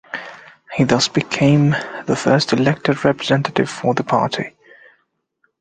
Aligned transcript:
He 0.73 0.83
thus 0.83 1.07
became 1.07 1.75
the 2.07 2.15
first 2.15 2.53
elected 2.53 3.05
representative 3.05 3.69
for 3.69 3.93
the 3.93 4.03
party. 4.03 4.55